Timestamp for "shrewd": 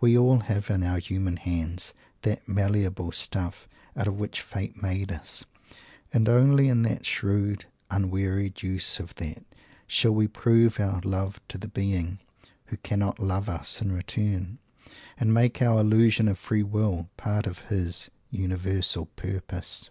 7.04-7.66